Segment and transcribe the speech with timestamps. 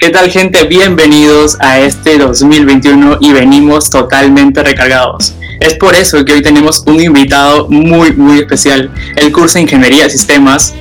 [0.00, 0.62] ¿Qué tal gente?
[0.62, 5.34] Bienvenidos a este 2021 y venimos totalmente recargados.
[5.58, 8.92] Es por eso que hoy tenemos un invitado muy muy especial.
[9.16, 10.72] El curso de Ingeniería de Sistemas,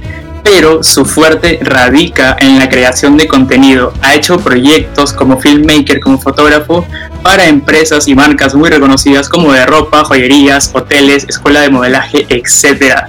[0.43, 3.91] pero su fuerte radica en la creación de contenido.
[4.03, 6.85] Ha hecho proyectos como filmmaker, como fotógrafo
[7.23, 13.07] para empresas y marcas muy reconocidas como de ropa, joyerías, hoteles, escuela de modelaje, etc.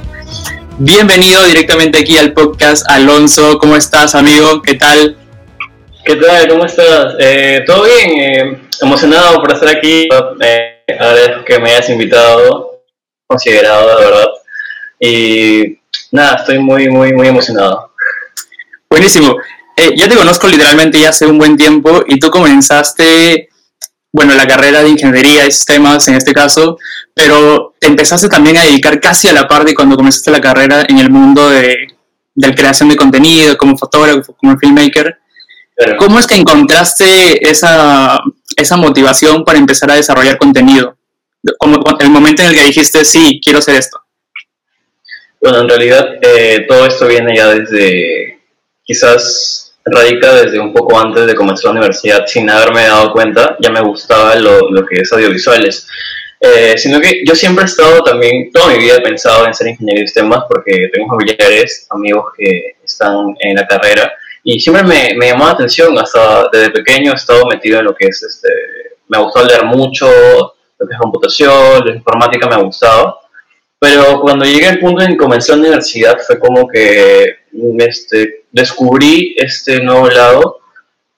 [0.79, 3.59] Bienvenido directamente aquí al podcast, Alonso.
[3.59, 4.63] ¿Cómo estás, amigo?
[4.63, 5.18] ¿Qué tal?
[6.05, 6.49] ¿Qué tal?
[6.49, 7.15] ¿Cómo estás?
[7.19, 8.11] Eh, ¿Todo bien?
[8.19, 10.09] Eh, emocionado por estar aquí.
[10.41, 12.83] Eh, agradezco que me hayas invitado,
[13.27, 14.27] considerado, de verdad.
[15.01, 15.79] Y
[16.13, 17.93] nada, estoy muy, muy, muy emocionado.
[18.89, 19.37] Buenísimo.
[19.77, 23.49] Eh, yo te conozco literalmente ya hace un buen tiempo y tú comenzaste,
[24.13, 26.79] bueno, la carrera de ingeniería de sistemas en este caso,
[27.15, 30.85] pero te empezaste también a dedicar casi a la par de cuando comenzaste la carrera
[30.89, 31.89] en el mundo de,
[32.35, 35.19] de la creación de contenido, como fotógrafo, como filmmaker.
[35.99, 38.21] ¿Cómo es que encontraste esa,
[38.57, 40.97] esa motivación para empezar a desarrollar contenido?
[41.59, 44.01] Como el momento en el que dijiste, sí, quiero hacer esto.
[45.41, 48.41] Bueno, en realidad eh, todo esto viene ya desde,
[48.83, 53.71] quizás radica desde un poco antes de comenzar la universidad, sin haberme dado cuenta, ya
[53.71, 55.87] me gustaba lo, lo que es audiovisuales.
[56.41, 59.69] Eh, sino que yo siempre he estado también, toda mi vida he pensado en ser
[59.69, 64.13] ingeniero de sistemas porque tengo familiares, amigos que están en la carrera
[64.51, 67.95] y siempre me, me llamó la atención, hasta desde pequeño he estado metido en lo
[67.95, 68.49] que es, este,
[69.07, 73.19] me gustó leer mucho, lo que es computación, la informática me ha gustado,
[73.79, 77.41] pero cuando llegué al punto en que comencé la universidad fue como que
[77.77, 80.61] este, descubrí este nuevo lado,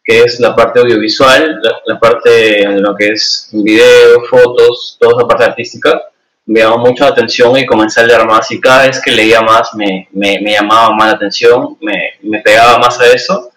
[0.02, 5.12] que es la parte audiovisual, la, la parte en lo que es video, fotos, toda
[5.18, 6.02] esa parte artística,
[6.50, 9.40] me llamó mucho la atención y comencé a leer más y cada vez que leía
[9.40, 13.52] más me, me, llamaba más la atención, me, me, pegaba más a eso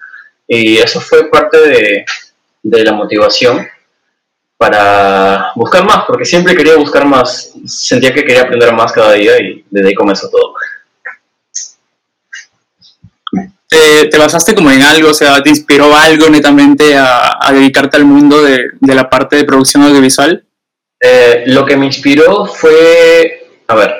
[0.47, 2.05] y eso fue parte de,
[2.61, 3.67] de, la motivación
[4.57, 9.41] para buscar más, porque siempre quería buscar más, sentía que quería aprender más cada día
[9.41, 10.53] y desde ahí comenzó todo.
[13.67, 17.97] ¿Te, te basaste como en algo, o sea, te inspiró algo netamente a, a dedicarte
[17.97, 20.45] al mundo de, de la parte de producción audiovisual?
[21.05, 23.93] Eh, lo que me inspiró fue, a ver,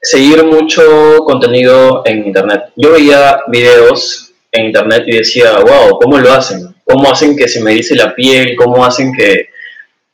[0.00, 2.66] seguir mucho contenido en internet.
[2.76, 6.72] Yo veía videos en internet y decía, wow, ¿cómo lo hacen?
[6.84, 8.54] ¿Cómo hacen que se me dice la piel?
[8.54, 9.48] ¿Cómo hacen que,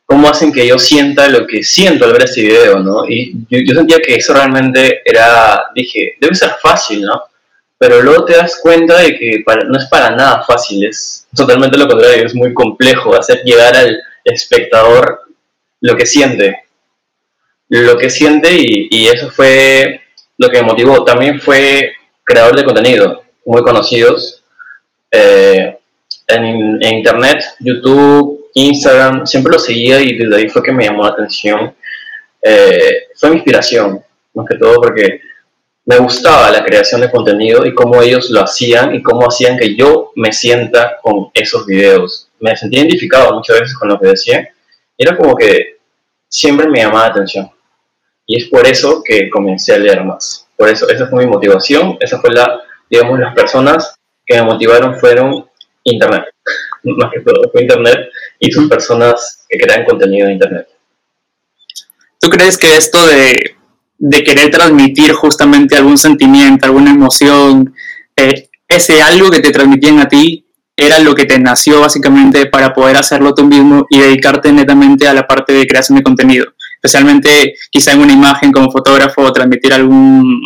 [0.07, 2.79] cómo hacen que yo sienta lo que siento al ver este video?
[2.79, 3.07] ¿no?
[3.07, 7.21] Y yo, yo sentía que eso realmente era, dije, debe ser fácil, ¿no?
[7.77, 11.77] Pero luego te das cuenta de que para, no es para nada fácil, es totalmente
[11.77, 15.24] lo contrario, es muy complejo hacer llegar al espectador
[15.81, 16.63] lo que siente,
[17.69, 20.01] lo que siente y, eso fue
[20.37, 21.03] lo que me motivó.
[21.03, 21.93] También fue
[22.23, 24.43] creador de contenido, muy conocidos
[25.11, 25.77] eh,
[26.27, 31.09] en, internet, YouTube, Instagram, siempre lo seguía y desde ahí fue que me llamó la
[31.09, 31.75] atención.
[32.41, 34.03] Eh, fue mi inspiración,
[34.33, 35.21] más que todo porque
[35.85, 39.75] me gustaba la creación de contenido y cómo ellos lo hacían y cómo hacían que
[39.75, 42.29] yo me sienta con esos videos.
[42.39, 44.47] Me sentí identificado muchas veces con lo que decían.
[44.97, 45.77] Era como que
[46.27, 47.49] siempre me llamaba la atención.
[48.25, 50.47] Y es por eso que comencé a leer más.
[50.57, 53.95] Por eso, esa fue mi motivación, esa fue la, digamos, las personas
[54.25, 55.45] que me motivaron fueron
[55.83, 56.25] Internet.
[56.83, 60.67] Más que todo, fue Internet y sus personas que crean contenido en Internet.
[62.19, 63.55] ¿Tú crees que esto de,
[63.97, 67.75] de querer transmitir justamente algún sentimiento, alguna emoción,
[68.15, 70.44] eh, ese algo que te transmitían a ti,
[70.77, 75.13] era lo que te nació básicamente para poder hacerlo tú mismo y dedicarte netamente a
[75.13, 76.45] la parte de creación de contenido.
[76.75, 80.41] Especialmente quizá en una imagen como fotógrafo transmitir algún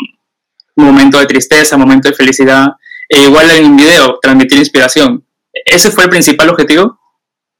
[0.75, 2.67] momento de tristeza, momento de felicidad.
[3.07, 5.23] E igual en un video, transmitir inspiración.
[5.65, 6.99] ¿Ese fue el principal objetivo?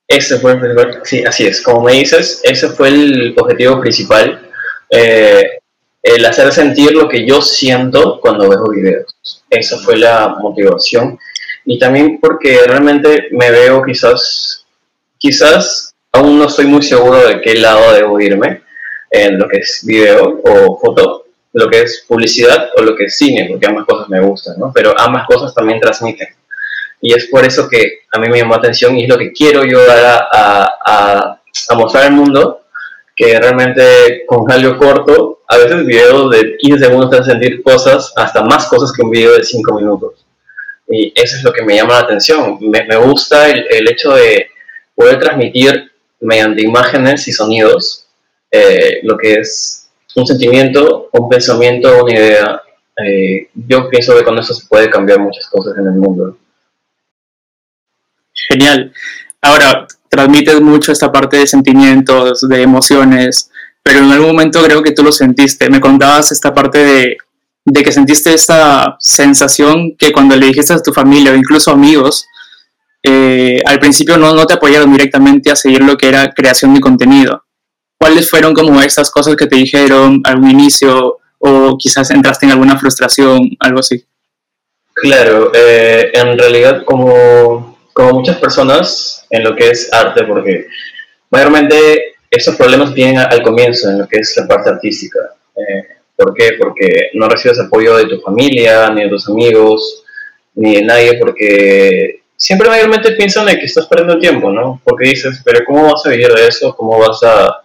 [0.08, 1.62] Ese fue el principal, sí, así es.
[1.62, 4.47] Como me dices, ese fue el objetivo principal.
[4.91, 5.59] Eh,
[6.02, 9.44] el hacer sentir lo que yo siento cuando veo videos.
[9.50, 11.20] Esa fue la motivación
[11.72, 14.66] y también porque realmente me veo quizás,
[15.20, 18.64] quizás aún no estoy muy seguro de qué lado debo irme
[19.12, 23.16] en lo que es video o foto, lo que es publicidad o lo que es
[23.16, 24.72] cine, porque ambas cosas me gustan, ¿no?
[24.74, 26.30] Pero ambas cosas también transmiten.
[27.02, 29.32] Y es por eso que a mí me llamó la atención y es lo que
[29.32, 31.40] quiero yo dar a
[31.78, 32.64] mostrar al mundo,
[33.16, 38.12] que realmente con algo corto, a veces videos de 15 segundos te hacen sentir cosas,
[38.16, 40.26] hasta más cosas que un video de 5 minutos.
[40.90, 42.58] Y eso es lo que me llama la atención.
[42.62, 44.47] Me, gusta el, el, hecho de
[44.96, 48.08] poder transmitir mediante imágenes y sonidos
[48.52, 52.62] eh, lo que es un sentimiento, un pensamiento, una idea.
[53.06, 56.38] Eh, yo pienso que con eso se puede cambiar muchas cosas en el mundo.
[58.34, 58.92] Genial.
[59.42, 63.52] Ahora, transmites mucho esta parte de sentimientos, de emociones,
[63.84, 65.70] pero en algún momento creo que tú lo sentiste.
[65.70, 67.18] Me contabas esta parte de,
[67.72, 72.26] de que sentiste esa sensación que cuando le dijiste a tu familia o incluso amigos,
[73.04, 76.82] eh, al principio no, no te apoyaron directamente a seguir lo que era creación de
[76.82, 77.44] contenido.
[77.98, 82.78] ¿Cuáles fueron como esas cosas que te dijeron al inicio o quizás entraste en alguna
[82.78, 84.04] frustración, algo así?
[84.94, 90.68] Claro, eh, en realidad como, como muchas personas en lo que es arte, porque
[91.30, 95.20] mayormente esos problemas vienen al comienzo en lo que es la parte artística.
[95.56, 96.52] Eh, ¿Por qué?
[96.60, 100.04] Porque no recibes apoyo de tu familia, ni de tus amigos,
[100.54, 104.82] ni de nadie, porque siempre mayormente piensan de que estás perdiendo tiempo, ¿no?
[104.84, 106.76] Porque dices, pero ¿cómo vas a vivir de eso?
[106.76, 107.62] ¿Cómo vas a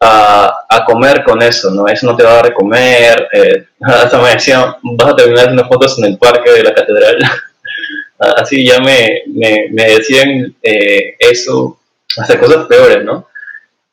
[0.00, 1.86] a, comer con eso, ¿no?
[1.86, 3.28] Eso no te va a dar de comer.
[3.32, 7.18] Eh, hasta me decían, vas a terminar haciendo fotos en el parque de la catedral.
[8.18, 11.78] Así ya me, me, me decían eh, eso,
[12.16, 13.28] hasta cosas peores, ¿no?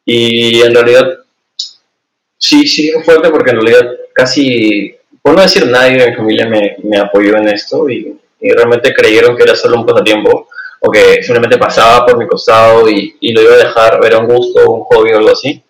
[0.05, 1.19] Y en realidad,
[2.43, 6.47] sí, sí fue fuerte porque en realidad casi, por no decir nadie de mi familia
[6.47, 10.49] me, me apoyó en esto y, y, realmente creyeron que era solo un pasatiempo
[10.81, 14.27] o que simplemente pasaba por mi costado y, y lo iba a dejar, era un
[14.27, 15.63] gusto, un hobby o algo así.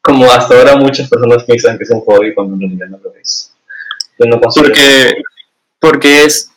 [0.00, 3.12] Como hasta ahora muchas personas piensan que es un hobby cuando en realidad no lo
[3.20, 3.52] es.
[4.54, 5.22] porque,
[5.80, 6.50] porque es,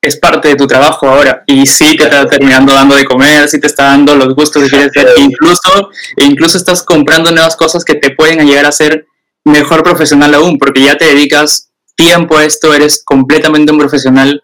[0.00, 1.44] es parte de tu trabajo ahora.
[1.46, 4.70] Y sí te está terminando dando de comer, sí te está dando los gustos que
[4.70, 9.06] quieres hacer, incluso, incluso estás comprando nuevas cosas que te pueden llegar a ser
[9.44, 14.42] mejor profesional aún, porque ya te dedicas tiempo a esto, eres completamente un profesional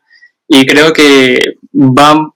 [0.49, 1.39] y creo que
[1.73, 2.33] va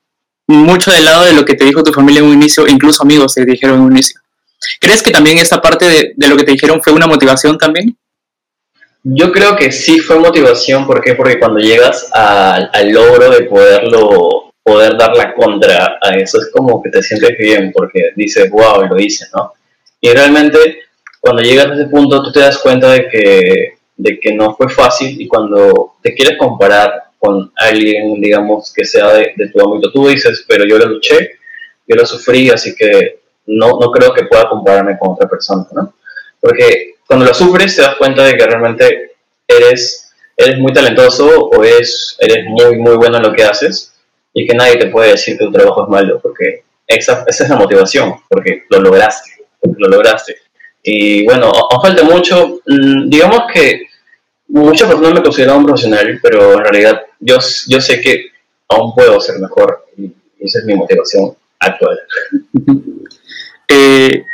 [0.47, 3.35] mucho del lado de lo que te dijo tu familia en un inicio, incluso amigos
[3.35, 4.21] te dijeron en un inicio.
[4.81, 7.97] ¿Crees que también esta parte de, de, lo que te dijeron fue una motivación también?
[9.05, 11.15] Yo creo que sí fue motivación, ¿por qué?
[11.15, 16.83] Porque cuando llegas al, logro de poderlo, poder dar la contra a eso, es como
[16.83, 19.53] que te sientes bien, porque dices, wow, lo hice, ¿no?
[20.01, 20.81] Y realmente,
[21.29, 24.67] cuando llegas a ese punto, tú te das cuenta de que, de que no fue
[24.71, 29.93] fácil y cuando te quieres comparar con alguien, digamos, que sea de, de tu ámbito,
[29.93, 31.33] tú dices, pero yo lo luché,
[31.87, 35.93] yo lo sufrí, así que no, no creo que pueda compararme con otra persona, ¿no?
[36.41, 39.11] Porque cuando lo sufres te das cuenta de que realmente
[39.47, 43.93] eres, eres muy talentoso o eres, eres muy, muy bueno en lo que haces
[44.33, 47.51] y que nadie te puede decir que tu trabajo es malo, porque esa, esa es
[47.51, 50.48] la motivación, porque lo lograste, porque lo lograste.
[50.83, 53.89] Y bueno, aún falta mucho, mm, digamos que
[54.49, 57.37] muchas personas me consideran un profesional, pero en realidad yo,
[57.67, 58.27] yo sé que
[58.69, 61.99] aún puedo ser mejor y esa es mi motivación actual.
[63.71, 64.25] Eh,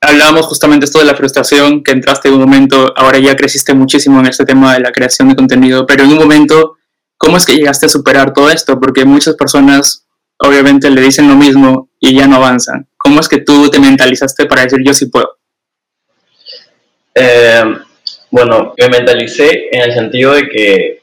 [0.00, 4.20] hablábamos justamente esto de la frustración, que entraste en un momento, ahora ya creciste muchísimo
[4.20, 6.78] en este tema de la creación de contenido, pero en un momento,
[7.18, 8.80] ¿cómo es que llegaste a superar todo esto?
[8.80, 10.06] Porque muchas personas
[10.38, 12.88] obviamente le dicen lo mismo y ya no avanzan.
[12.96, 15.37] ¿Cómo es que tú te mentalizaste para decir yo sí puedo?
[17.20, 17.64] Eh,
[18.30, 21.02] bueno, me mentalicé en el sentido de que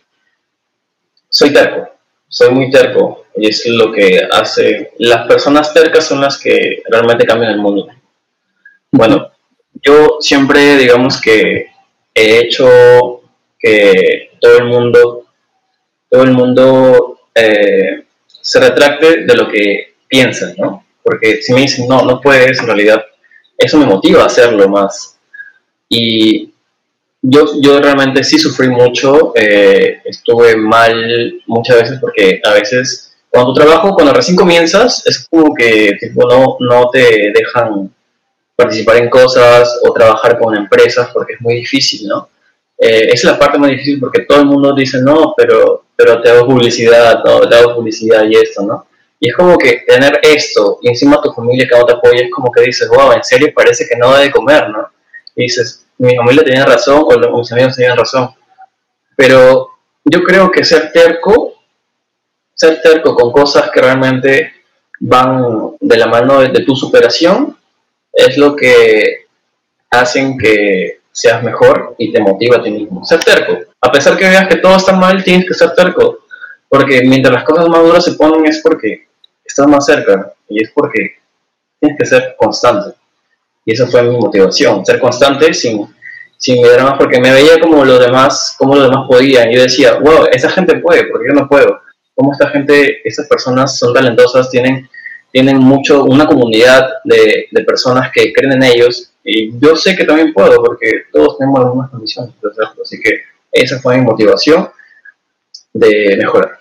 [1.27, 1.89] soy terco,
[2.29, 7.25] soy muy terco y es lo que hace, las personas tercas son las que realmente
[7.25, 7.89] cambian el mundo.
[8.91, 9.29] Bueno,
[9.83, 11.67] yo siempre digamos que
[12.13, 13.21] he hecho
[13.59, 15.25] que todo el mundo,
[16.09, 20.85] todo el mundo eh, se retracte de lo que piensan, ¿no?
[21.03, 23.03] Porque si me dicen, no, no puedes, en realidad,
[23.57, 25.14] eso me motiva a hacerlo más.
[25.89, 26.53] Y
[27.21, 33.53] yo, yo realmente sí sufrí mucho, eh, estuve mal muchas veces porque a veces cuando
[33.53, 37.93] tu trabajo, cuando recién comienzas, es como que tipo, no, no te dejan
[38.55, 42.29] participar en cosas o trabajar con empresas porque es muy difícil, ¿no?
[42.77, 46.29] Eh, es la parte más difícil porque todo el mundo dice, no, pero, pero te
[46.29, 48.87] hago publicidad, no, te hago publicidad y esto, ¿no?
[49.19, 52.31] Y es como que tener esto y encima tu familia que no te apoya es
[52.31, 54.89] como que dices, wow, en serio parece que no debe comer, ¿no?
[55.35, 58.29] Y dices, mi familia tenía razón o mis amigos tenían razón.
[59.15, 59.69] Pero
[60.03, 61.55] yo creo que ser terco
[62.55, 64.53] ser terco con cosas que realmente
[65.01, 67.55] van de la mano de, tu superación
[68.11, 69.25] es lo que
[69.91, 73.05] hacen que seas mejor y te motiva a ti mismo.
[73.05, 73.57] Ser terco.
[73.81, 76.19] A pesar que veas que todo está mal, tienes que ser terco.
[76.67, 79.07] Porque mientras las cosas más duras se ponen es porque
[79.43, 81.17] estás más cerca y es porque
[81.79, 82.97] tienes que ser constante.
[83.65, 85.87] Y esa fue mi motivación, ser constante sin,
[86.37, 89.51] sin mirar más, porque me veía como los demás, como los demás podían.
[89.51, 91.81] Yo decía, wow, esa gente puede, porque yo no puedo
[92.15, 94.89] cómo esta gente, estas personas son talentosas, tienen,
[95.31, 100.05] tienen mucho, una comunidad de, de, personas que creen en ellos y yo sé que
[100.05, 102.33] también puedo porque todos tenemos las mismas condiciones,
[102.81, 104.69] así que esa fue mi motivación
[105.73, 106.57] de mejorar.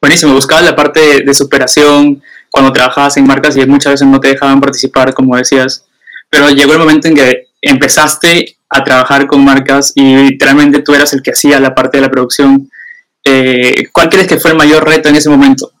[0.00, 2.22] Buenísimo, buscabas la parte de, superación
[2.54, 5.88] cuando trabajabas en marcas y muchas veces no te dejaban participar, como decías,
[6.30, 11.12] pero llegó el momento en que empezaste a trabajar con marcas y literalmente tú eras
[11.14, 12.70] el que hacía la parte de la producción.
[13.24, 15.72] Eh, ¿Cuál crees que fue el mayor reto en ese momento?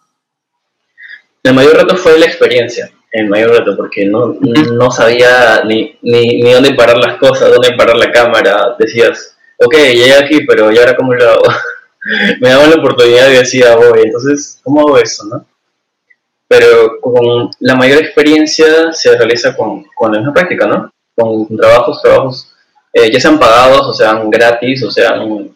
[1.44, 6.42] El mayor reto fue la experiencia, el mayor reto, porque no, no sabía ni, ni,
[6.42, 8.74] ni, dónde parar las cosas, dónde parar la cámara.
[8.80, 11.44] Decías, ok, llegué aquí, pero ¿y ahora cómo lo hago?
[12.40, 15.46] Me daban la oportunidad y decía, voy, entonces, ¿cómo hago eso, no?
[16.46, 20.90] Pero con la mayor experiencia se realiza con, con la práctica, ¿no?
[21.14, 22.54] Con trabajos, trabajos,
[22.92, 25.52] eh, ya sean pagados, o sean gratis, o sean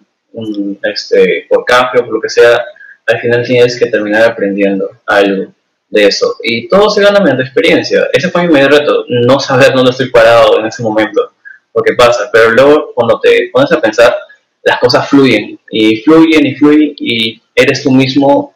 [0.82, 2.64] este, por cambio, por lo que sea,
[3.06, 5.52] al final tienes que terminar aprendiendo algo
[5.88, 6.36] de eso.
[6.42, 8.08] Y todo se gana mediante experiencia.
[8.12, 11.32] Ese fue mi mayor reto, no saber dónde estoy parado en ese momento,
[11.74, 12.28] lo que pasa.
[12.32, 14.14] Pero luego cuando te pones a pensar,
[14.62, 18.54] las cosas fluyen y fluyen y fluyen y eres tú mismo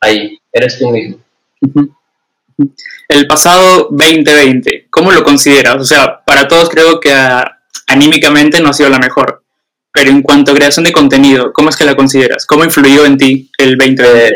[0.00, 1.18] ahí, eres tú mismo.
[3.08, 5.76] El pasado 2020, ¿cómo lo consideras?
[5.76, 9.42] O sea, para todos creo que ah, anímicamente no ha sido la mejor,
[9.92, 12.46] pero en cuanto a creación de contenido, ¿cómo es que la consideras?
[12.46, 14.28] ¿Cómo influyó en ti el 2020?
[14.28, 14.32] Eh,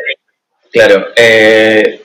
[0.72, 2.02] claro, eh,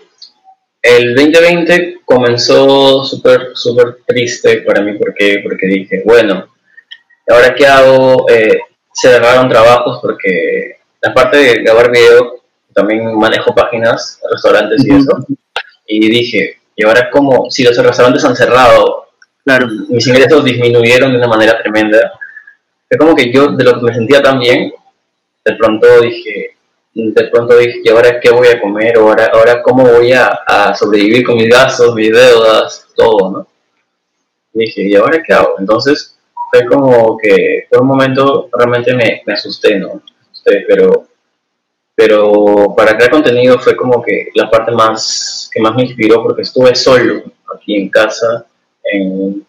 [0.81, 6.47] el 2020 comenzó súper, súper triste para mí porque, porque dije, bueno,
[7.27, 8.25] ¿ahora qué hago?
[8.29, 8.59] Eh,
[8.93, 12.40] se cerraron trabajos porque, aparte de grabar video,
[12.73, 15.25] también manejo páginas, restaurantes y eso.
[15.85, 17.49] Y dije, ¿y ahora cómo?
[17.49, 19.07] Si los restaurantes han cerrado,
[19.43, 19.67] claro.
[19.89, 22.13] mis ingresos disminuyeron de una manera tremenda.
[22.87, 24.73] Fue como que yo, de lo que me sentía tan bien,
[25.43, 26.55] de pronto dije,
[26.93, 28.97] de pronto dije, ¿y ahora qué voy a comer?
[28.97, 33.47] ahora, ahora cómo voy a, sobrevivir con mis gastos, mis deudas, todo, ¿no?
[34.53, 35.55] dije, ¿y ahora qué hago?
[35.59, 36.17] Entonces
[36.51, 40.01] fue como que por un momento realmente me, me asusté, ¿no?
[40.67, 41.07] pero,
[42.01, 46.41] pero para crear contenido fue como que la parte más que más me inspiró porque
[46.41, 47.21] estuve solo
[47.55, 48.43] aquí en casa,
[48.83, 49.45] en,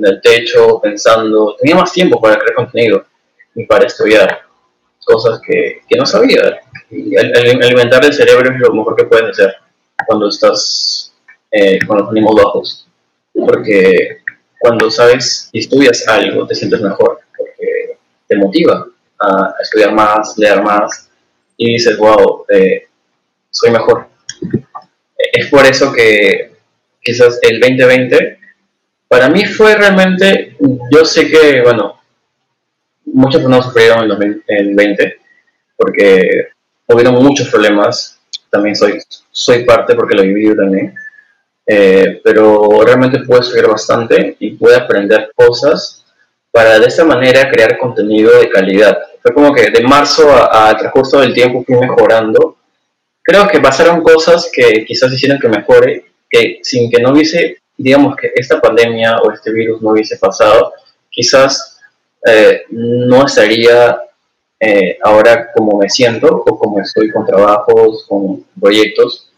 [0.00, 3.04] el techo, pensando, tenía más tiempo para crear contenido
[3.52, 4.42] y para estudiar
[5.04, 6.60] cosas que, que no sabía.
[6.88, 9.56] Alimentar el cerebro es lo mejor que puedes hacer
[10.06, 11.12] cuando estás
[11.50, 12.86] eh, con los ánimos bajos.
[13.32, 14.18] Porque
[14.60, 17.18] cuando sabes y estudias algo, te sientes mejor.
[17.36, 18.86] Porque te motiva
[19.18, 21.07] a estudiar más, leer más.
[21.58, 22.88] Y dices, wow, eh,
[23.50, 24.08] soy mejor.
[25.32, 26.52] Es por eso que
[27.02, 28.38] quizás el 2020
[29.08, 30.56] para mí fue realmente,
[30.90, 31.98] yo sé que, bueno,
[33.06, 35.18] muchos personas sufrieron en 2020
[35.76, 36.48] porque
[36.86, 38.20] hubieron muchos problemas.
[38.50, 38.98] También soy,
[39.30, 40.94] soy parte porque lo he vivido también.
[41.66, 46.04] Eh, pero realmente pude estudiar bastante y pude aprender cosas
[46.50, 48.98] para de esta manera crear contenido de calidad.
[49.22, 52.56] Fue como que de marzo al transcurso del tiempo fui mejorando.
[53.22, 58.16] Creo que pasaron cosas que quizás hicieron que mejore, que sin que no hubiese, digamos
[58.16, 60.72] que esta pandemia o este virus no hubiese pasado,
[61.10, 61.78] quizás
[62.26, 63.98] eh, no estaría
[64.60, 69.30] eh, ahora como me siento o como estoy con trabajos, con proyectos,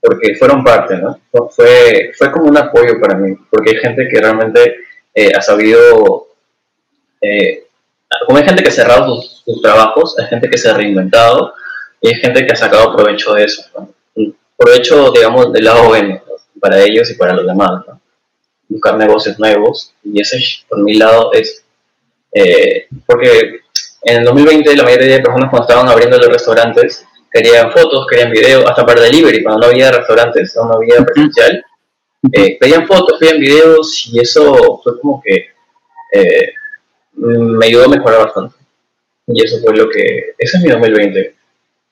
[0.00, 1.20] porque fueron parte, ¿no?
[1.50, 4.76] Fue, fue como un apoyo para mí, porque hay gente que realmente
[5.12, 6.28] eh, ha sabido,
[8.26, 11.54] como hay gente que ha cerrado sus, trabajos, hay gente que se ha reinventado
[12.00, 13.64] y hay gente que ha sacado provecho de eso,
[14.56, 16.20] provecho, digamos, del lado bueno,
[16.60, 17.84] para ellos y para los demás,
[18.68, 20.38] buscar negocios nuevos y ese
[20.68, 21.64] por mi lado es
[22.32, 23.60] eh, porque
[24.02, 28.30] en el 2020 la mayoría de personas cuando estaban abriendo los restaurantes querían fotos, querían
[28.30, 31.64] videos, hasta para delivery, cuando no había restaurantes, no había presencial,
[32.32, 35.46] eh, pedían fotos, pedían videos y eso fue como que
[36.12, 36.52] eh,
[37.18, 38.54] me ayudó a mejorar bastante.
[39.26, 41.34] Y eso fue lo que, ese es mi 2020.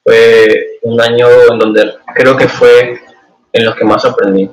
[0.03, 2.99] Fue un año en donde creo que fue
[3.53, 4.51] en los que más aprendí.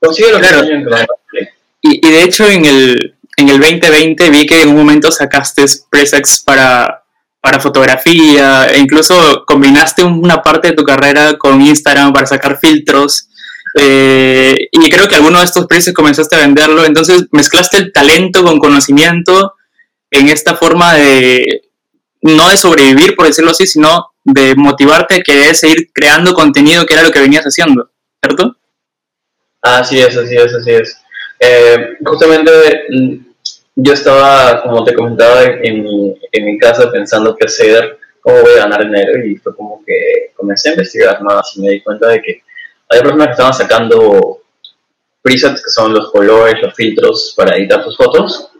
[0.00, 0.62] Considero claro.
[0.62, 1.48] que
[1.82, 5.64] y, y de hecho en el, en el 2020 vi que en un momento sacaste
[5.90, 7.02] presets para,
[7.40, 13.28] para fotografía, e incluso combinaste una parte de tu carrera con Instagram para sacar filtros.
[13.78, 16.84] Eh, y creo que alguno de estos presets comenzaste a venderlo.
[16.84, 19.54] Entonces mezclaste el talento con conocimiento
[20.12, 21.62] en esta forma de,
[22.20, 26.94] no de sobrevivir, por decirlo así, sino de motivarte a querer seguir creando contenido que
[26.94, 27.90] era lo que venías haciendo,
[28.22, 28.56] ¿cierto?
[29.62, 31.02] Así es, así es, así es.
[31.40, 32.50] Eh, justamente
[32.90, 33.16] mm,
[33.76, 38.52] yo estaba, como te comentaba, en mi, en mi casa pensando qué hacer, cómo voy
[38.52, 42.08] a ganar dinero y fue como que comencé a investigar más y me di cuenta
[42.08, 42.42] de que
[42.90, 44.42] hay personas que estaban sacando
[45.22, 48.50] presets que son los colores, los filtros para editar tus fotos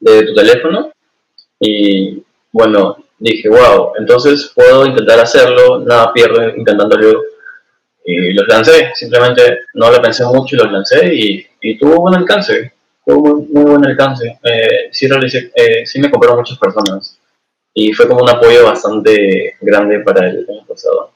[0.00, 0.93] de tu teléfono
[1.64, 7.22] y bueno, dije, wow, entonces puedo intentar hacerlo, nada pierdo intentándolo.
[8.04, 12.14] Y los lancé, simplemente no lo pensé mucho y los lancé y, y tuvo buen
[12.14, 12.72] alcance,
[13.06, 14.38] tuvo muy, muy buen alcance.
[14.42, 17.18] Eh, sí, realicé, eh, sí me compraron muchas personas
[17.72, 21.12] y fue como un apoyo bastante grande para el año pasado.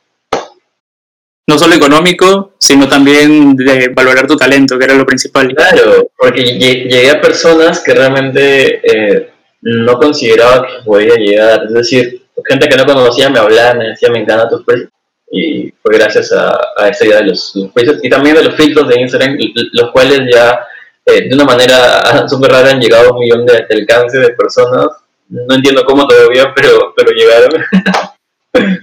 [1.47, 5.55] No solo económico, sino también de valorar tu talento, que era lo principal.
[5.55, 11.65] Claro, porque llegué a personas que realmente eh, no consideraba que podía llegar.
[11.67, 14.91] Es decir, gente que no conocía me hablaba, me decía, me encanta tus precios.
[15.31, 18.89] Y fue gracias a, a esa idea de los, precios y también de los filtros
[18.89, 19.37] de Instagram,
[19.73, 20.67] los cuales ya
[21.05, 24.87] eh, de una manera súper rara han llegado a un millón de, alcance de personas.
[25.29, 27.63] No entiendo cómo todavía, pero, pero llegaron.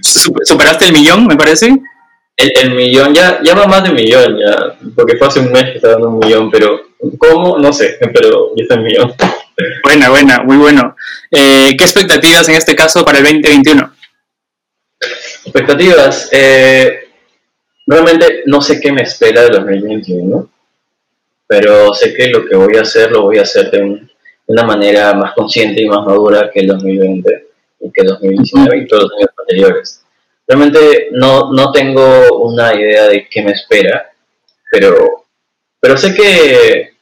[0.00, 1.76] ¿Superaste el millón, me parece?
[2.36, 5.50] El, el, millón, ya, ya va más de un millón, ya, porque fue hace un
[5.50, 6.82] mes que estaba dando un millón, pero
[7.18, 7.58] ¿cómo?
[7.58, 9.12] No sé, pero ya está el millón.
[9.82, 10.96] Buena, buena, muy bueno.
[11.30, 13.92] Eh, ¿Qué expectativas en este caso para el 2021?
[15.44, 16.28] Expectativas.
[16.32, 17.08] Eh,
[17.86, 20.50] realmente no sé qué me espera del 2021,
[21.46, 24.06] pero sé que lo que voy a hacer lo voy a hacer de,
[24.48, 27.46] una manera más consciente y más madura que el 2020
[27.80, 30.04] y que el 2019 y todos los años anteriores.
[30.46, 34.12] Realmente no, no tengo una idea de qué me espera,
[34.70, 35.24] pero,
[35.80, 36.95] pero sé que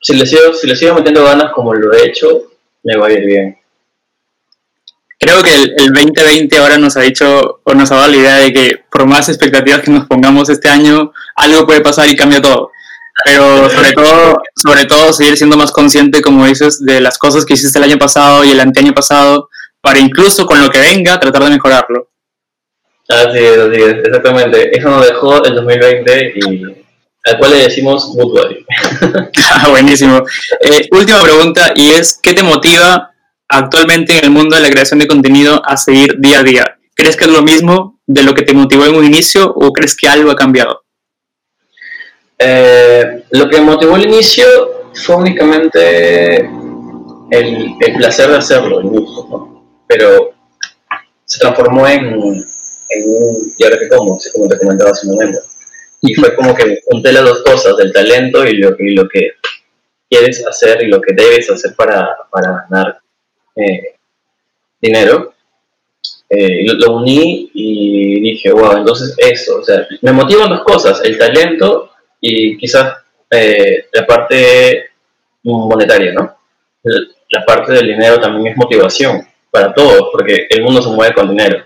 [0.00, 2.50] si le, sigo, si le sigo metiendo ganas como lo he hecho,
[2.84, 3.58] me va a ir bien.
[5.18, 8.52] Creo que el, 2020 ahora nos ha dicho o nos ha dado la idea de
[8.54, 12.70] que por más expectativas que nos pongamos este año, algo puede pasar y cambia todo.
[13.26, 17.52] Pero sobre todo, sobre todo seguir siendo más consciente, como dices, de las cosas que
[17.52, 19.50] hiciste el año pasado y el anteaño pasado,
[19.82, 22.08] para incluso con lo que venga tratar de mejorarlo.
[23.08, 24.74] Así es, así es, exactamente.
[24.74, 26.79] Eso nos dejó el 2020 y
[27.24, 28.64] al cual le decimos Goodbye.
[29.50, 30.22] ah, buenísimo.
[30.60, 33.12] Eh, última pregunta, y es, ¿qué te motiva
[33.48, 36.78] actualmente en el mundo de la creación de contenido a seguir día a día?
[36.94, 39.96] ¿Crees que es lo mismo de lo que te motivó en un inicio o crees
[39.96, 40.82] que algo ha cambiado?
[42.38, 44.46] Eh, lo que motivó al inicio
[44.94, 46.38] fue únicamente
[47.30, 49.50] el, el placer de hacerlo, el gusto, ¿no?
[49.86, 50.34] pero
[51.24, 55.40] se transformó en, en un, y ahora que como, como te comentaba hace un momento,
[56.02, 59.32] y fue como que junté las dos cosas, el talento y lo, y lo que
[60.08, 62.98] quieres hacer y lo que debes hacer para, para ganar
[63.56, 63.94] eh,
[64.80, 65.34] dinero.
[66.28, 71.18] Eh, lo, uní y dije, wow, entonces eso, o sea, me motivan dos cosas, el
[71.18, 72.94] talento y quizás
[73.30, 74.90] eh, la parte
[75.42, 76.36] monetaria, ¿no?
[77.30, 81.28] La parte del dinero también es motivación para todos, porque el mundo se mueve con
[81.30, 81.64] dinero.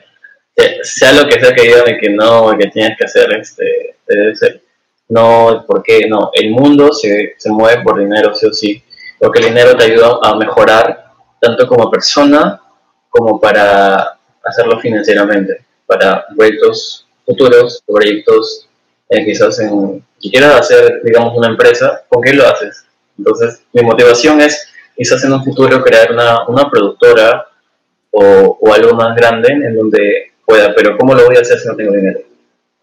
[0.82, 4.36] Sea lo que sea que digan de que no, que tienes que hacer este, debe
[4.36, 4.62] ser.
[5.08, 6.06] No, ¿por qué?
[6.08, 8.82] No, el mundo se, se mueve por dinero, sí o sí,
[9.18, 12.60] porque el dinero te ayuda a mejorar tanto como persona
[13.10, 18.68] como para hacerlo financieramente, para proyectos futuros, proyectos
[19.08, 22.84] eh, quizás en, si quieras hacer, digamos, una empresa, ¿con qué lo haces?
[23.18, 27.46] Entonces, mi motivación es quizás en un futuro crear una, una productora
[28.10, 31.68] o, o, algo más grande en donde pueda, pero ¿cómo lo voy a hacer si
[31.68, 32.20] no tengo dinero?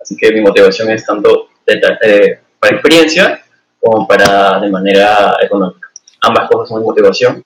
[0.01, 3.43] Así que mi motivación es tanto de, para experiencia
[3.79, 5.89] como para de manera económica.
[6.21, 7.43] Ambas cosas son mi motivación.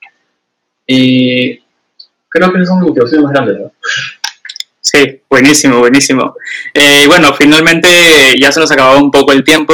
[0.88, 1.58] Y
[2.30, 3.60] creo que esas son mis motivaciones más grandes.
[3.60, 3.71] ¿no?
[4.82, 6.36] Sí, buenísimo, buenísimo.
[6.73, 7.89] Eh, bueno, finalmente
[8.39, 9.73] ya se nos acabó un poco el tiempo.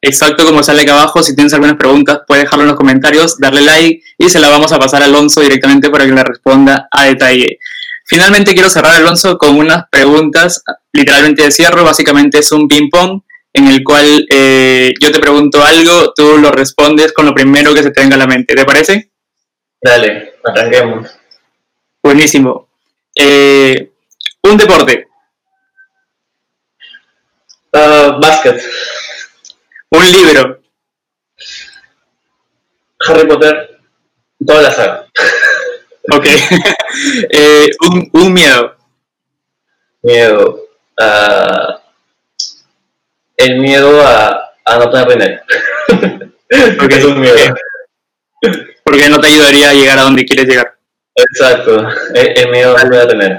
[0.00, 3.62] Exacto como sale acá abajo, si tienes algunas preguntas puedes dejarlo en los comentarios, darle
[3.62, 7.06] like y se la vamos a pasar a Alonso directamente para que le responda a
[7.06, 7.58] detalle.
[8.08, 13.20] Finalmente quiero cerrar, Alonso, con unas preguntas, literalmente de cierre, básicamente es un ping-pong
[13.52, 17.82] en el cual eh, yo te pregunto algo, tú lo respondes con lo primero que
[17.82, 19.10] se te venga a la mente, ¿te parece?
[19.82, 21.10] Dale, arranquemos.
[22.02, 22.68] Buenísimo.
[23.14, 23.90] Eh,
[24.42, 25.06] un deporte.
[27.72, 28.62] Uh, básquet.
[29.90, 30.62] Un libro.
[33.06, 33.80] Harry Potter,
[34.46, 35.06] toda la saga.
[36.12, 36.26] Ok.
[37.30, 38.76] eh, un, un, miedo.
[40.02, 40.60] Miedo.
[40.98, 41.78] Uh,
[43.36, 45.42] el miedo a, a no tener dinero.
[46.78, 47.36] Porque es un miedo.
[48.84, 50.74] Porque no te ayudaría a llegar a donde quieres llegar.
[51.14, 51.86] Exacto.
[52.14, 53.38] El, miedo a no tener.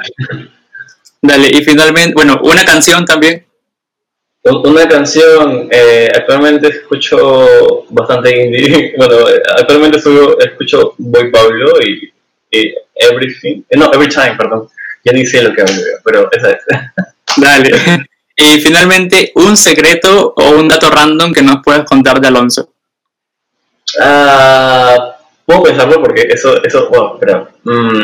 [1.21, 3.45] Dale, y finalmente, bueno, una canción también.
[4.43, 8.93] Una canción, eh, actualmente escucho bastante indie.
[8.97, 9.15] Bueno,
[9.57, 12.11] actualmente escucho Boy Pablo y
[12.51, 14.67] Everything, eh, no, Every Time, perdón,
[15.03, 16.63] ya ni sé lo que hablo, pero esa es.
[17.37, 18.05] Dale.
[18.41, 22.71] Y finalmente, un secreto o un dato random que nos puedes contar de Alonso.
[23.99, 25.11] Uh,
[25.45, 27.99] puedo pensarlo porque eso, eso, bueno, pero, mm,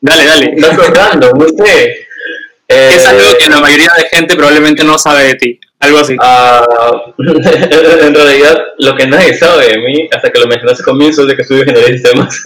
[0.00, 0.54] Dale, dale.
[0.56, 2.06] Dato random, no sé.
[2.68, 5.60] es algo que la mayoría de gente probablemente no sabe de ti.
[5.80, 6.14] Algo así.
[6.14, 11.22] Uh, en realidad, lo que nadie sabe de mí, hasta que lo mencionaste al comienzo,
[11.22, 12.42] es de que estudio ingeniería de sistemas.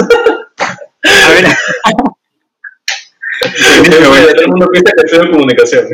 [1.25, 1.45] A ver.
[4.35, 5.89] todo el mundo piensa que estudio comunicación.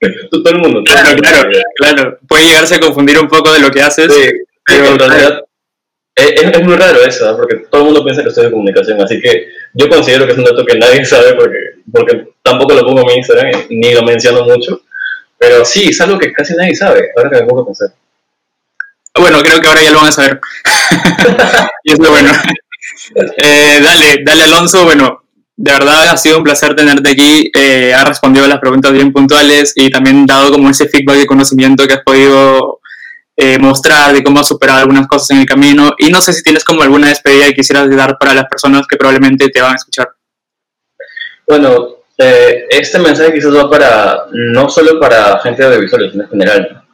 [0.30, 0.82] todo el mundo.
[0.84, 2.18] claro, claro, claro.
[2.28, 4.12] Puede llegarse a confundir un poco de lo que haces.
[4.12, 4.30] Sí,
[4.64, 5.44] pero en realidad
[6.14, 9.88] es, muy raro eso, porque todo el mundo piensa que estoy comunicación, así que yo
[9.88, 11.58] considero que es un dato que nadie sabe porque,
[11.90, 14.82] porque tampoco lo pongo en mi Instagram ni lo menciono mucho,
[15.38, 17.88] pero sí, es algo que casi nadie sabe, ahora que me pongo a pensar.
[19.18, 20.40] Bueno, creo que ahora ya lo van a saber.
[21.84, 22.30] y es lo bueno.
[23.14, 25.22] Eh, dale, dale Alonso, bueno,
[25.56, 29.12] de verdad ha sido un placer tenerte aquí, eh, has respondido a las preguntas bien
[29.12, 32.80] puntuales y también dado como ese feedback y conocimiento que has podido
[33.36, 35.94] eh, mostrar de cómo has superado algunas cosas en el camino.
[35.98, 38.96] Y no sé si tienes como alguna despedida que quisieras dar para las personas que
[38.96, 40.08] probablemente te van a escuchar.
[41.46, 46.84] Bueno, eh, este mensaje quizás va para, no solo para gente audiovisual, sino en general.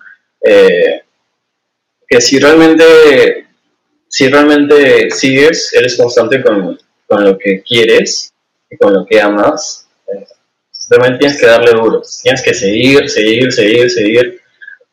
[2.09, 3.46] Que si realmente,
[4.17, 8.33] si realmente sigues, eres constante con, con lo que quieres
[8.71, 9.87] y con lo que amas,
[10.89, 12.01] realmente tienes que darle duro.
[12.23, 14.41] Tienes que seguir, seguir, seguir, seguir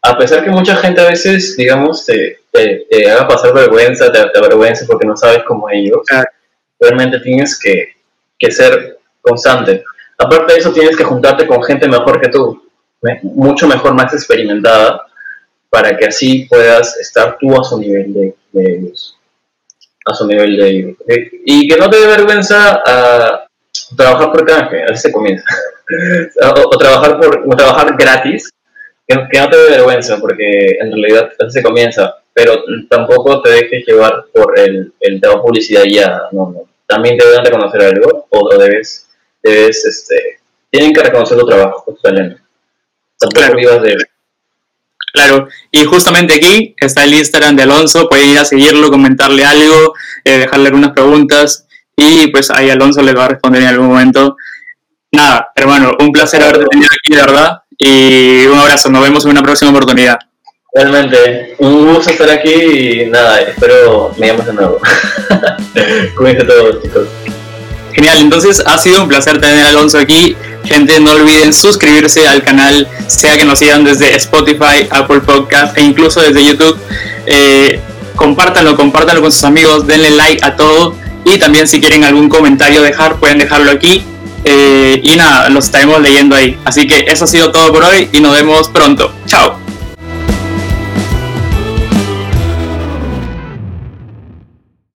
[0.01, 4.39] a pesar que mucha gente a veces, digamos, te, te, haga pasar vergüenza, te, te
[4.39, 6.01] avergüenza porque no sabes cómo ellos,
[6.77, 7.93] realmente tienes que,
[8.37, 9.85] que, ser constante.
[10.17, 12.61] Aparte de eso, tienes que juntarte con gente mejor que tú,
[13.21, 15.05] mucho mejor, más experimentada,
[15.69, 19.17] para que así puedas estar tú a su nivel de, ellos.
[20.05, 20.97] A su nivel de ellos.
[21.45, 23.47] Y que no te dé vergüenza a
[23.95, 25.45] trabajar por canje, así se comienza.
[26.65, 28.49] o, trabajar, por, o trabajar gratis
[29.07, 33.85] que, no te dé vergüenza, porque en realidad así se comienza, pero tampoco te dejes
[33.85, 36.63] llevar por el, el trabajo publicidad ya, no, no.
[36.87, 39.09] También te deben reconocer algo, o debes,
[39.41, 40.39] debes, este,
[40.69, 42.41] tienen que reconocer tu trabajo, tu talento.
[43.19, 43.81] Tampoco claro.
[43.81, 43.97] de
[45.13, 49.93] Claro, y justamente aquí está el Instagram de Alonso, pueden ir a seguirlo, comentarle algo,
[50.25, 54.35] eh, dejarle algunas preguntas y pues ahí Alonso le va a responder en algún momento.
[55.11, 57.59] Nada, hermano, un placer haberte tenido aquí, de verdad.
[57.77, 60.17] Y un abrazo, nos vemos en una próxima oportunidad.
[60.73, 64.79] Realmente, un gusto estar aquí y nada, espero me llames de nuevo.
[66.17, 67.07] Cuídense todos, chicos.
[67.93, 70.35] Genial, entonces ha sido un placer tener a Alonso aquí.
[70.65, 75.81] Gente, no olviden suscribirse al canal, sea que nos sigan desde Spotify, Apple Podcast e
[75.81, 76.77] incluso desde YouTube.
[77.25, 77.79] Eh,
[78.15, 80.95] compártanlo, compártanlo con sus amigos, denle like a todo.
[81.25, 84.03] Y también si quieren algún comentario dejar, pueden dejarlo aquí
[84.45, 86.57] eh, y nada, los estaremos leyendo ahí.
[86.65, 89.13] Así que eso ha sido todo por hoy y nos vemos pronto.
[89.25, 89.62] Chao.